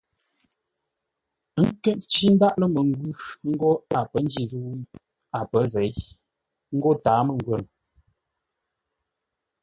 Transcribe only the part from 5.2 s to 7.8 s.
a pə̌ zěi; ńgó tǎa mə́ngwə́nə.